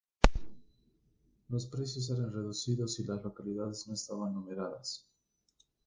Los 1.49 1.67
precios 1.67 2.09
eran 2.09 2.33
reducidos 2.33 2.99
y 2.99 3.03
las 3.03 3.23
localidades 3.23 3.87
no 3.87 3.93
estaban 3.93 4.33
numeradas. 4.33 5.05